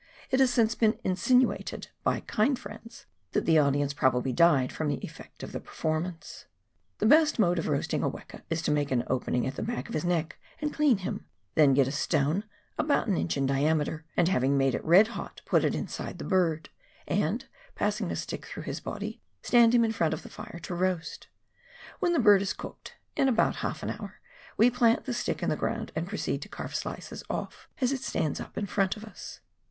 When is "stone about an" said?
11.91-13.15